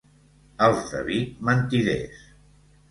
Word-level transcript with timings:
Els 0.67 0.81
de 0.95 1.03
Vic, 1.11 1.37
mentiders. 1.51 2.29